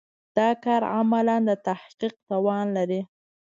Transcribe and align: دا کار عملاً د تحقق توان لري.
دا 0.37 0.49
کار 0.63 0.81
عملاً 0.95 1.37
د 1.47 1.51
تحقق 1.65 2.13
توان 2.29 2.65
لري. 2.77 3.01